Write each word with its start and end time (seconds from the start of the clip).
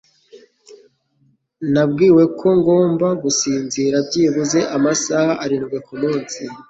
Nabwiwe 1.73 2.23
ko 2.39 2.47
ngomba 2.59 3.07
gusinzira 3.23 3.97
byibuze 4.07 4.59
amasaha 4.75 5.31
arindwi 5.43 5.77
ku 5.87 5.93
munsi. 6.01 6.41